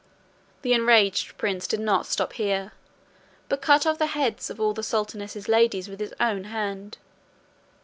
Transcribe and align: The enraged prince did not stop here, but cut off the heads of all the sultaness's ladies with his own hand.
The 0.63 0.73
enraged 0.73 1.37
prince 1.37 1.67
did 1.67 1.79
not 1.79 2.07
stop 2.07 2.33
here, 2.33 2.71
but 3.49 3.61
cut 3.61 3.85
off 3.85 3.99
the 3.99 4.07
heads 4.07 4.49
of 4.49 4.59
all 4.59 4.73
the 4.73 4.81
sultaness's 4.81 5.47
ladies 5.47 5.87
with 5.87 5.99
his 5.99 6.15
own 6.19 6.45
hand. 6.45 6.97